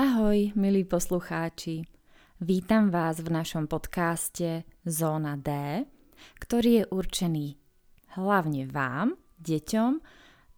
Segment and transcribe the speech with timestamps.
[0.00, 1.84] Ahoj, milí poslucháči.
[2.40, 5.52] Vítam vás v našom podcaste Zóna D,
[6.40, 7.46] ktorý je určený
[8.16, 9.92] hlavne vám, deťom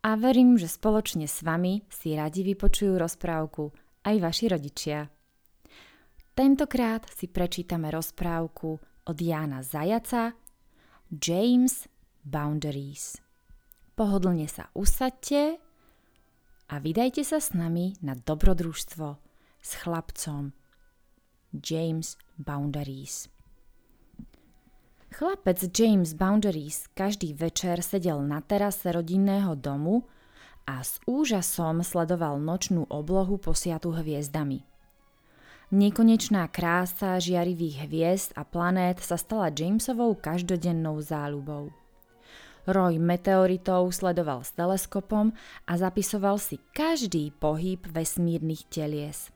[0.07, 3.75] a verím, že spoločne s vami si radi vypočujú rozprávku
[4.07, 5.11] aj vaši rodičia.
[6.39, 8.79] Tentokrát si prečítame rozprávku
[9.11, 10.39] od Jána Zajaca
[11.11, 11.91] James
[12.23, 13.19] Boundaries.
[13.99, 15.59] Pohodlne sa usadte
[16.71, 19.32] a vydajte sa s nami na dobrodružstvo
[19.63, 20.51] s chlapcom
[21.55, 23.31] James Boundaries.
[25.13, 30.09] Chlapec James Boundaries každý večer sedel na terase rodinného domu
[30.67, 34.65] a s úžasom sledoval nočnú oblohu posiatu hviezdami.
[35.73, 41.73] Nekonečná krása žiarivých hviezd a planét sa stala Jamesovou každodennou záľubou.
[42.65, 45.35] Roj meteoritov sledoval s teleskopom
[45.67, 49.33] a zapisoval si každý pohyb vesmírnych telies.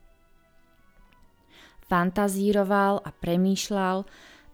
[1.86, 4.02] Fantazíroval a premýšľal,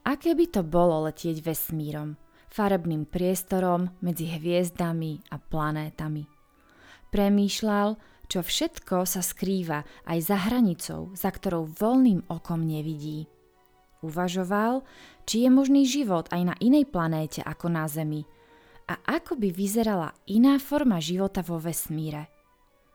[0.04, 2.20] aké by to bolo letieť vesmírom,
[2.52, 6.28] farebným priestorom medzi hviezdami a planétami.
[7.08, 7.96] Premýšľal,
[8.28, 13.28] čo všetko sa skrýva aj za hranicou, za ktorou voľným okom nevidí.
[14.04, 14.84] Uvažoval,
[15.24, 18.28] či je možný život aj na inej planéte ako na Zemi
[18.88, 22.28] a ako by vyzerala iná forma života vo vesmíre.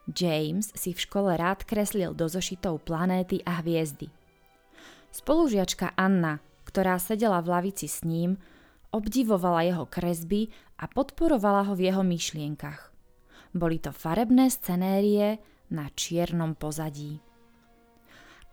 [0.08, 4.27] James si v škole rád kreslil do zošitov planéty a hviezdy.
[5.18, 6.38] Spolužiačka Anna,
[6.70, 8.38] ktorá sedela v lavici s ním,
[8.94, 12.94] obdivovala jeho kresby a podporovala ho v jeho myšlienkach.
[13.50, 15.42] Boli to farebné scenérie
[15.74, 17.18] na čiernom pozadí.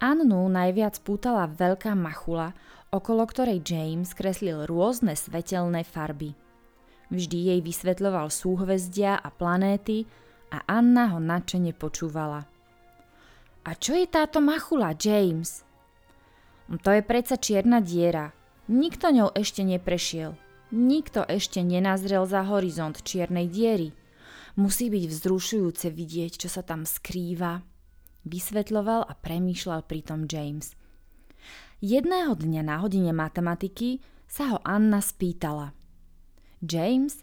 [0.00, 2.56] Annu najviac pútala veľká machula,
[2.88, 6.32] okolo ktorej James kreslil rôzne svetelné farby.
[7.12, 10.08] Vždy jej vysvetľoval súhvezdia a planéty
[10.48, 12.48] a Anna ho nadšene počúvala.
[13.64, 15.63] A čo je táto machula, James?
[16.68, 18.32] To je predsa čierna diera.
[18.72, 20.32] Nikto ňou ešte neprešiel.
[20.72, 23.92] Nikto ešte nenazrel za horizont čiernej diery.
[24.56, 27.60] Musí byť vzrušujúce vidieť, čo sa tam skrýva.
[28.24, 30.72] Vysvetľoval a premýšľal pritom James.
[31.84, 35.76] Jedného dňa na hodine matematiky sa ho Anna spýtala.
[36.64, 37.20] James,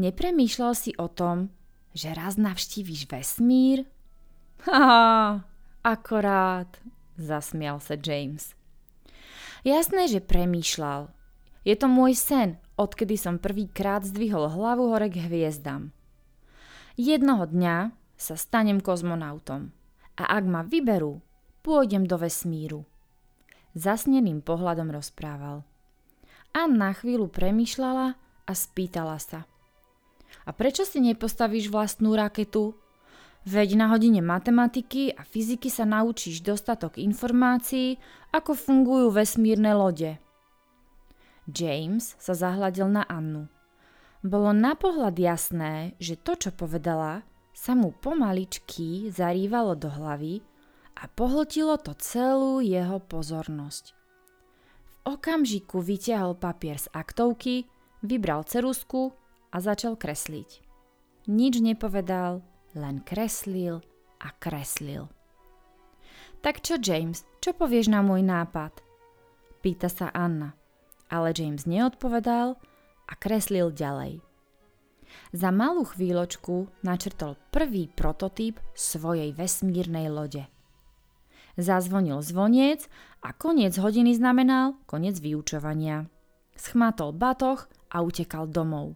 [0.00, 1.52] nepremýšľal si o tom,
[1.92, 3.84] že raz navštíviš vesmír?
[4.64, 5.44] Haha,
[5.84, 6.80] akorát,
[7.20, 8.57] zasmial sa James.
[9.66, 11.10] Jasné, že premýšľal.
[11.66, 15.90] Je to môj sen, odkedy som prvýkrát zdvihol hlavu hore k hviezdam.
[16.98, 19.70] Jednoho dňa sa stanem kozmonautom
[20.18, 21.22] a ak ma vyberú,
[21.62, 22.82] pôjdem do vesmíru.
[23.78, 25.62] Zasneným pohľadom rozprával.
[26.50, 28.06] Anna chvíľu premýšľala
[28.48, 29.44] a spýtala sa.
[30.48, 32.74] A prečo si nepostavíš vlastnú raketu?
[33.48, 37.96] Veď na hodine matematiky a fyziky sa naučíš dostatok informácií,
[38.28, 40.20] ako fungujú vesmírne lode.
[41.48, 43.48] James sa zahľadil na Annu.
[44.20, 47.24] Bolo na pohľad jasné, že to, čo povedala,
[47.56, 50.44] sa mu pomaličky zarývalo do hlavy
[51.00, 53.96] a pohltilo to celú jeho pozornosť.
[54.84, 57.64] V okamžiku vyťahol papier z aktovky,
[58.04, 59.16] vybral cerusku
[59.48, 60.60] a začal kresliť.
[61.32, 62.44] Nič nepovedal,
[62.74, 63.80] len kreslil
[64.18, 65.08] a kreslil.
[66.38, 68.78] Tak čo, James, čo povieš na môj nápad?
[69.58, 70.54] Pýta sa Anna,
[71.10, 72.54] ale James neodpovedal
[73.08, 74.22] a kreslil ďalej.
[75.32, 80.44] Za malú chvíľočku načrtol prvý prototyp svojej vesmírnej lode.
[81.58, 82.86] Zazvonil zvoniec
[83.18, 86.06] a koniec hodiny znamenal koniec vyučovania.
[86.54, 88.94] Schmatol batoh a utekal domov.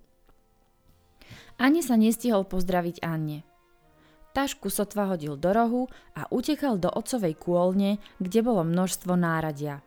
[1.58, 3.42] Ani sa nestihol pozdraviť Anne.
[4.32, 5.82] Tašku sotva hodil do rohu
[6.16, 9.84] a utekal do otcovej kôlne, kde bolo množstvo náradia.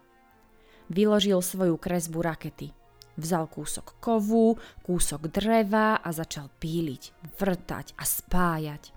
[0.85, 2.69] Vyložil svoju kresbu rakety.
[3.17, 8.93] Vzal kúsok kovu, kúsok dreva a začal píliť, vrtať a spájať.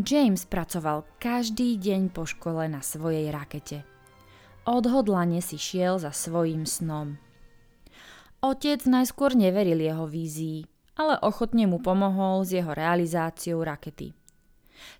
[0.00, 3.86] James pracoval každý deň po škole na svojej rakete.
[4.66, 7.22] Odhodlane si šiel za svojím snom.
[8.42, 10.66] Otec najskôr neveril jeho vízii,
[10.98, 14.16] ale ochotne mu pomohol s jeho realizáciou rakety.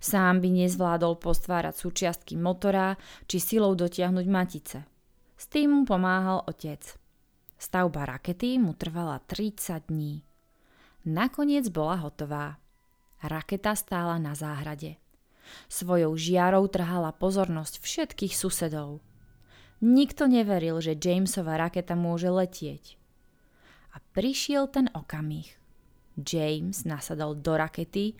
[0.00, 2.96] Sám by nezvládol postvárať súčiastky motora
[3.28, 4.78] či silou dotiahnuť matice.
[5.36, 6.80] S tým mu pomáhal otec.
[7.56, 10.20] Stavba rakety mu trvala 30 dní.
[11.06, 12.60] Nakoniec bola hotová.
[13.24, 15.00] Raketa stála na záhrade.
[15.70, 19.00] Svojou žiarou trhala pozornosť všetkých susedov.
[19.80, 22.96] Nikto neveril, že Jamesova raketa môže letieť.
[23.92, 25.48] A prišiel ten okamih.
[26.16, 28.16] James nasadol do rakety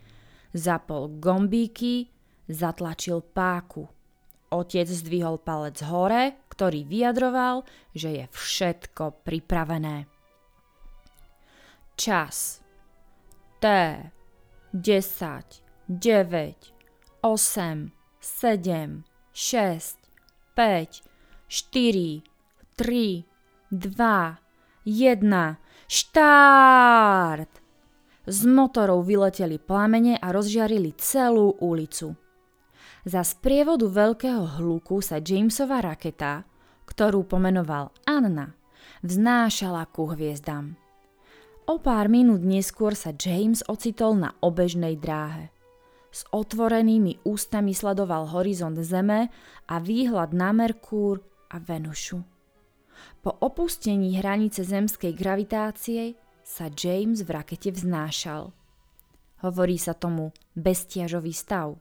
[0.53, 2.07] zapol gombíky,
[2.47, 3.87] zatlačil páku.
[4.47, 10.07] Otec zdvihol palec hore, ktorý vyjadroval, že je všetko pripravené.
[11.99, 12.63] Čas.
[13.59, 13.65] T.
[14.73, 16.73] 10, 9,
[17.23, 17.91] 8,
[18.21, 19.03] 7,
[19.33, 19.97] 6,
[20.55, 21.01] 5,
[21.47, 22.21] 4,
[22.77, 23.25] 3,
[23.71, 24.37] 2,
[24.85, 25.57] 1.
[25.87, 27.56] Štart!
[28.27, 32.11] Z motorov vyleteli plamene a rozžiarili celú ulicu.
[33.07, 36.43] Za sprievodu veľkého hluku sa Jamesova raketa,
[36.91, 38.51] ktorú pomenoval Anna,
[38.99, 40.75] vznášala ku hviezdam.
[41.71, 45.47] O pár minút neskôr sa James ocitol na obežnej dráhe.
[46.11, 49.31] S otvorenými ústami sledoval horizont Zeme
[49.71, 52.19] a výhľad na Merkúr a Venušu.
[53.23, 58.55] Po opustení hranice zemskej gravitácie sa James v rakete vznášal.
[59.43, 61.75] Hovorí sa tomu beztiažový stav.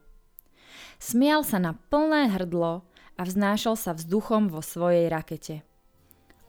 [0.98, 2.82] Smial sa na plné hrdlo
[3.14, 5.62] a vznášal sa vzduchom vo svojej rakete.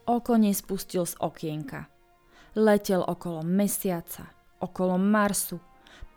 [0.09, 1.93] Oko nespustil z okienka.
[2.57, 4.33] Letel okolo Mesiaca,
[4.65, 5.61] okolo Marsu,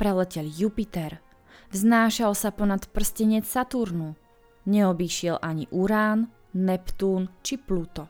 [0.01, 1.21] preletel Jupiter,
[1.69, 4.17] vznášal sa ponad prstenec Saturnu,
[4.65, 8.09] neobíšiel ani Urán, Neptún či Pluto.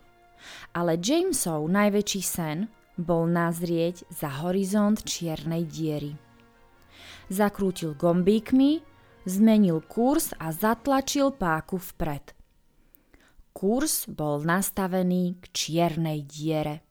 [0.72, 6.12] Ale Jamesov najväčší sen bol nazrieť za horizont čiernej diery.
[7.32, 8.90] Zakrútil gombíkmi
[9.24, 12.32] zmenil kurz a zatlačil páku vpred.
[13.50, 16.86] Kurs bol nastavený k čiernej diere.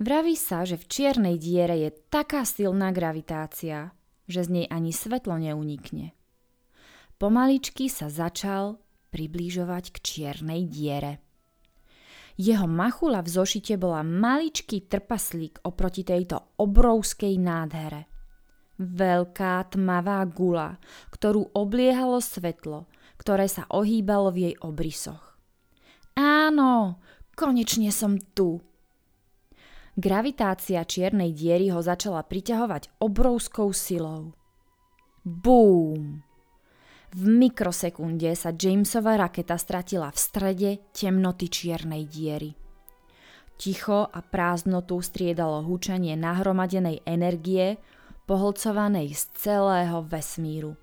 [0.00, 3.92] Vraví sa, že v čiernej diere je taká silná gravitácia,
[4.24, 6.16] že z nej ani svetlo neunikne.
[7.20, 8.80] Pomaličky sa začal
[9.12, 11.20] priblížovať k čiernej diere.
[12.38, 18.06] Jeho machula v zošite bola maličký trpaslík oproti tejto obrovskej nádhere–
[18.78, 20.78] Veľká tmavá gula,
[21.10, 22.86] ktorú obliehalo svetlo,
[23.18, 25.34] ktoré sa ohýbalo v jej obrysoch.
[26.14, 27.02] Áno,
[27.34, 28.62] konečne som tu.
[29.98, 34.30] Gravitácia čiernej diery ho začala priťahovať obrovskou silou.
[35.26, 36.22] Búm!
[37.08, 42.52] V mikrosekunde sa Jamesova raketa stratila v strede temnoty čiernej diery.
[43.56, 47.80] Ticho a prázdnotu striedalo hučanie nahromadenej energie,
[48.28, 50.76] pohlcovanej z celého vesmíru.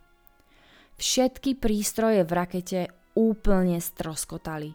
[0.98, 2.80] Všetky prístroje v rakete
[3.14, 4.74] úplne stroskotali.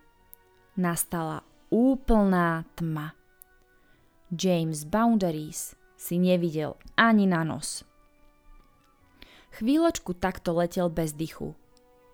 [0.78, 3.12] Nastala úplná tma.
[4.30, 7.82] James Boundaries si nevidel ani na nos.
[9.56, 11.58] Chvíľočku takto letel bez dychu.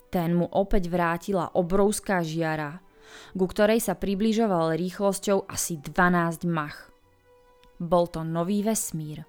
[0.08, 2.80] Ten mu opäť vrátila obrovská žiara,
[3.36, 6.88] ku ktorej sa približoval rýchlosťou asi 12 mach.
[7.76, 9.28] Bol to nový vesmír.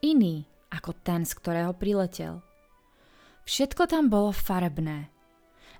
[0.00, 2.40] Iný ako ten, z ktorého priletel.
[3.44, 5.12] Všetko tam bolo farebné.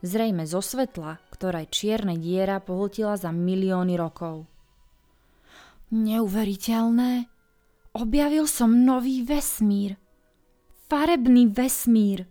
[0.02, 4.50] Zrejme zo svetla, ktoré čierne diera pohltila za milióny rokov.
[5.94, 7.30] Neuveriteľné!
[7.94, 10.01] Objavil som nový vesmír.
[10.92, 12.28] Farebný vesmír!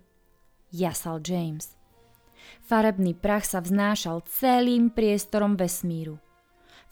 [0.70, 1.74] Jasal James.
[2.62, 6.22] Farebný prach sa vznášal celým priestorom vesmíru.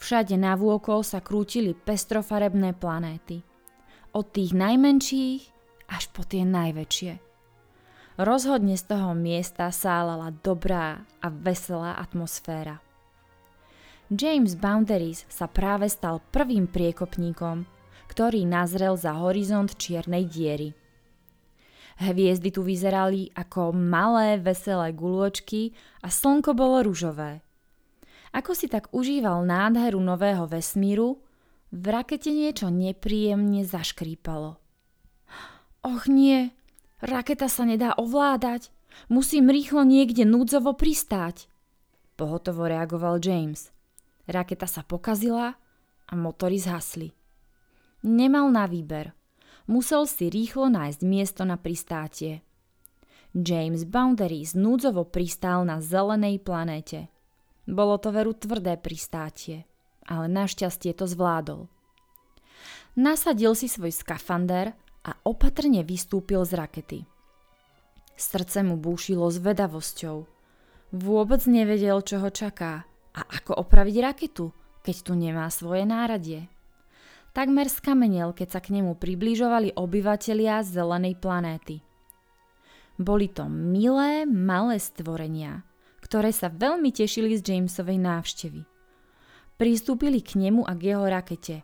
[0.02, 3.46] Všade navôkol sa krútili pestrofarebné planéty.
[4.10, 5.42] Od tých najmenších
[5.94, 7.22] až po tie najväčšie.
[8.18, 12.82] Rozhodne z toho miesta sálala dobrá a veselá atmosféra.
[14.10, 17.62] James Boundaries sa práve stal prvým priekopníkom,
[18.10, 20.74] ktorý nazrel za horizont čiernej diery.
[22.00, 27.44] Hviezdy tu vyzerali ako malé veselé guľočky a slnko bolo ružové.
[28.32, 31.20] Ako si tak užíval nádheru nového vesmíru,
[31.70, 34.56] v rakete niečo nepríjemne zaškrípalo.
[35.84, 36.56] Och nie,
[37.04, 38.72] raketa sa nedá ovládať.
[39.12, 41.46] Musím rýchlo niekde núdzovo pristáť.
[42.16, 43.70] Pohotovo reagoval James.
[44.24, 45.52] Raketa sa pokazila
[46.08, 47.12] a motory zhasli.
[48.08, 49.19] Nemal na výber.
[49.70, 52.42] Musel si rýchlo nájsť miesto na pristátie.
[53.30, 57.06] James Boundaries núdzovo pristál na zelenej planéte.
[57.70, 59.62] Bolo to veru tvrdé pristátie,
[60.10, 61.70] ale našťastie to zvládol.
[62.98, 64.74] Nasadil si svoj skafander
[65.06, 67.00] a opatrne vystúpil z rakety.
[68.18, 70.26] Srdce mu búšilo zvedavosťou.
[70.98, 74.50] Vôbec nevedel, čo ho čaká a ako opraviť raketu,
[74.82, 76.50] keď tu nemá svoje náradie.
[77.30, 81.78] Takmer skamenel, keď sa k nemu približovali obyvatelia zelenej planéty.
[82.98, 85.62] Boli to milé, malé stvorenia,
[86.02, 88.62] ktoré sa veľmi tešili z Jamesovej návštevy.
[89.56, 91.56] Pristúpili k nemu a k jeho rakete.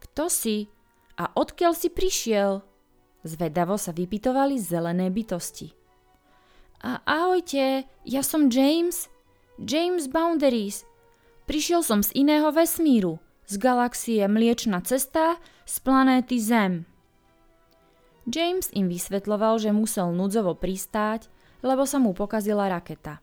[0.00, 0.66] Kto si?
[1.20, 2.64] A odkiaľ si prišiel?
[3.22, 5.70] Zvedavo sa vypitovali zelené bytosti.
[6.84, 9.08] A ahojte, ja som James.
[9.56, 10.84] James Boundaries.
[11.48, 16.88] Prišiel som z iného vesmíru, z galaxie Mliečna cesta, z planéty Zem.
[18.24, 21.28] James im vysvetloval, že musel núdzovo pristáť,
[21.60, 23.20] lebo sa mu pokazila raketa.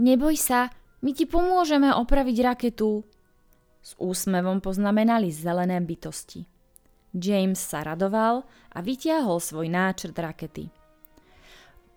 [0.00, 0.72] Neboj sa,
[1.04, 3.04] my ti pomôžeme opraviť raketu.
[3.80, 6.44] S úsmevom poznamenali zelené bytosti.
[7.16, 10.68] James sa radoval a vytiahol svoj náčrt rakety.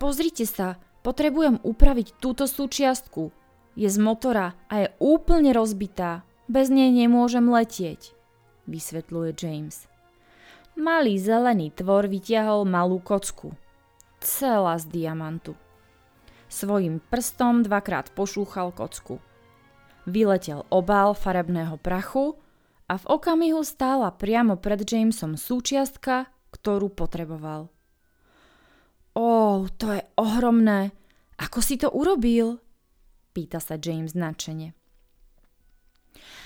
[0.00, 3.30] Pozrite sa, potrebujem upraviť túto súčiastku.
[3.78, 6.26] Je z motora a je úplne rozbitá.
[6.44, 8.12] Bez nej nemôžem letieť,
[8.68, 9.88] vysvetľuje James.
[10.76, 13.56] Malý zelený tvor vytiahol malú kocku.
[14.20, 15.56] Celá z diamantu.
[16.52, 19.24] Svojim prstom dvakrát pošúchal kocku.
[20.04, 22.36] Vyletel obal farebného prachu
[22.92, 27.72] a v okamihu stála priamo pred Jamesom súčiastka, ktorú potreboval.
[29.16, 30.92] Ó, to je ohromné.
[31.40, 32.60] Ako si to urobil?
[33.32, 34.83] Pýta sa James nadšene.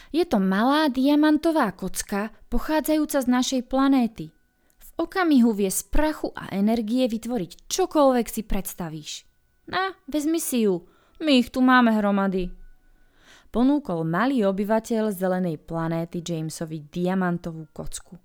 [0.09, 4.33] Je to malá diamantová kocka pochádzajúca z našej planéty.
[4.81, 9.13] V okamihu vie z prachu a energie vytvoriť čokoľvek si predstavíš.
[9.69, 10.89] Na, vezmi si ju,
[11.21, 12.49] my ich tu máme hromady.
[13.53, 18.17] Ponúkol malý obyvateľ zelenej planéty Jamesovi diamantovú kocku.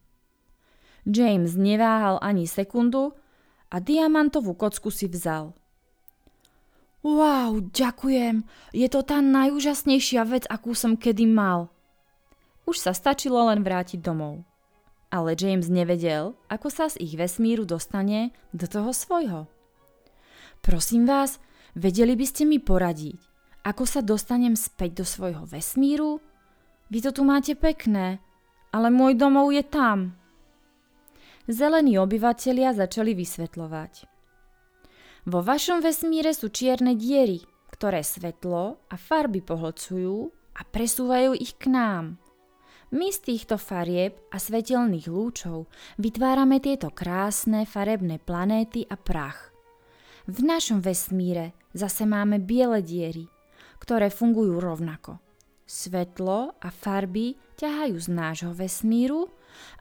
[1.04, 3.12] James neváhal ani sekundu
[3.68, 5.52] a diamantovú kocku si vzal.
[7.04, 11.73] Wow, ďakujem, je to tá najúžasnejšia vec, akú som kedy mal.
[12.64, 14.48] Už sa stačilo len vrátiť domov.
[15.14, 19.46] Ale James nevedel, ako sa z ich vesmíru dostane do toho svojho.
[20.64, 21.38] Prosím vás,
[21.78, 23.20] vedeli by ste mi poradiť,
[23.68, 26.24] ako sa dostanem späť do svojho vesmíru?
[26.88, 28.24] Vy to tu máte pekné,
[28.72, 30.18] ale môj domov je tam.
[31.52, 33.94] Zelení obyvatelia začali vysvetľovať.
[35.28, 41.72] Vo vašom vesmíre sú čierne diery, ktoré svetlo a farby pohlcujú a presúvajú ich k
[41.72, 42.23] nám.
[42.94, 45.66] My z týchto farieb a svetelných lúčov
[45.98, 49.50] vytvárame tieto krásne farebné planéty a prach.
[50.30, 53.26] V našom vesmíre zase máme biele diery,
[53.82, 55.18] ktoré fungujú rovnako.
[55.66, 59.26] Svetlo a farby ťahajú z nášho vesmíru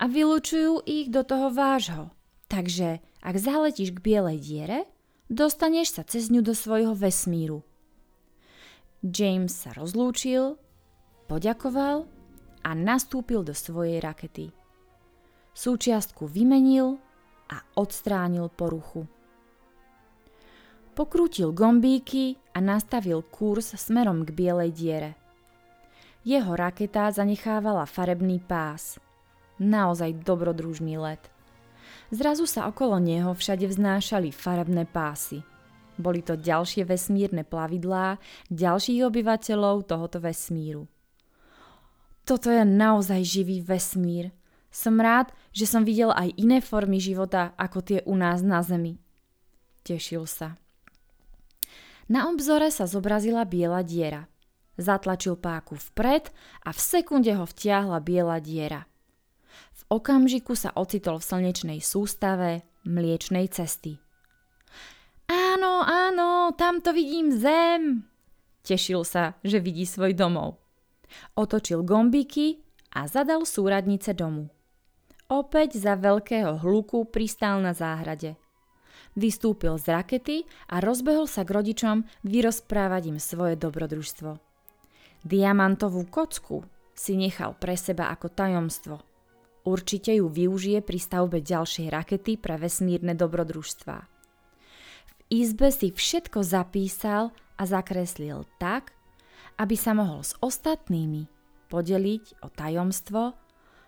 [0.00, 2.16] a vylúčujú ich do toho vášho.
[2.48, 4.88] Takže ak zaletíš k bielej diere,
[5.28, 7.60] dostaneš sa cez ňu do svojho vesmíru.
[9.04, 10.56] James sa rozlúčil,
[11.28, 12.21] poďakoval
[12.62, 14.50] a nastúpil do svojej rakety.
[15.52, 16.96] Súčiastku vymenil
[17.52, 19.04] a odstránil poruchu.
[20.92, 25.10] Pokrútil gombíky a nastavil kurz smerom k bielej diere.
[26.22, 29.00] Jeho raketa zanechávala farebný pás.
[29.58, 31.32] Naozaj dobrodružný let.
[32.12, 35.40] Zrazu sa okolo neho všade vznášali farebné pásy.
[35.96, 38.16] Boli to ďalšie vesmírne plavidlá
[38.48, 40.88] ďalších obyvateľov tohoto vesmíru.
[42.22, 44.30] Toto je naozaj živý vesmír.
[44.72, 48.96] Som rád, že som videl aj iné formy života ako tie u nás na Zemi.
[49.82, 50.56] Tešil sa.
[52.06, 54.30] Na obzore sa zobrazila biela diera.
[54.78, 56.32] Zatlačil páku vpred
[56.64, 58.88] a v sekunde ho vtiahla biela diera.
[59.76, 63.98] V okamžiku sa ocitol v slnečnej sústave mliečnej cesty.
[65.28, 68.06] Áno, áno, tamto vidím zem.
[68.62, 70.61] Tešil sa, že vidí svoj domov.
[71.34, 72.60] Otočil gombíky
[72.92, 74.52] a zadal súradnice domu.
[75.32, 78.36] Opäť za veľkého hluku pristál na záhrade.
[79.16, 80.36] Vystúpil z rakety
[80.68, 84.40] a rozbehol sa k rodičom vyrozprávať im svoje dobrodružstvo.
[85.24, 88.96] Diamantovú kocku si nechal pre seba ako tajomstvo.
[89.62, 93.98] Určite ju využije pri stavbe ďalšej rakety pre vesmírne dobrodružstvá.
[95.06, 98.90] V izbe si všetko zapísal a zakreslil tak,
[99.62, 101.30] aby sa mohol s ostatnými
[101.70, 103.38] podeliť o tajomstvo,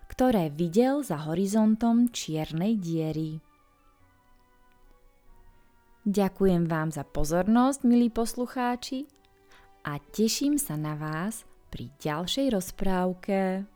[0.07, 3.43] ktoré videl za horizontom čiernej diery.
[6.07, 9.11] Ďakujem vám za pozornosť, milí poslucháči,
[9.85, 13.74] a teším sa na vás pri ďalšej rozprávke.